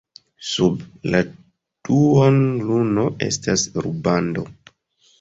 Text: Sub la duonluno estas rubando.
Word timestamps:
Sub 0.51 0.79
la 1.15 1.21
duonluno 1.89 3.07
estas 3.31 3.71
rubando. 3.89 4.51